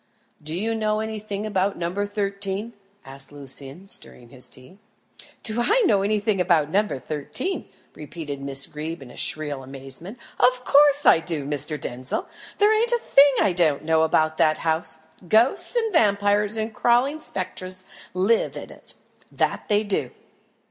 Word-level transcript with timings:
"Do 0.41 0.59
you 0.59 0.73
know 0.73 0.99
anything 0.99 1.45
about 1.45 1.77
No. 1.77 1.93
13?" 2.03 2.73
asked 3.05 3.31
Lucian, 3.31 3.87
stirring 3.87 4.29
his 4.29 4.49
tea. 4.49 4.79
"Do 5.43 5.61
I 5.61 5.83
know 5.85 6.01
anything 6.01 6.41
about 6.41 6.71
No. 6.71 6.87
13?" 6.97 7.69
repeated 7.93 8.41
Miss 8.41 8.65
Greeb 8.65 9.03
in 9.03 9.15
shrill 9.15 9.61
amazement. 9.61 10.17
"Of 10.39 10.65
course 10.65 11.05
I 11.05 11.19
do, 11.19 11.45
Mr. 11.45 11.79
Denzil. 11.79 12.27
There 12.57 12.73
ain't 12.73 12.89
a 12.91 12.97
thing 12.97 13.31
I 13.41 13.53
don't 13.53 13.83
know 13.83 14.01
about 14.01 14.37
that 14.37 14.57
house. 14.57 15.01
Ghosts 15.29 15.75
and 15.75 15.93
vampires 15.93 16.57
and 16.57 16.73
crawling 16.73 17.19
spectres 17.19 17.83
live 18.15 18.55
in 18.57 18.71
it 18.71 18.95
that 19.31 19.67
they 19.67 19.83
do." 19.83 20.09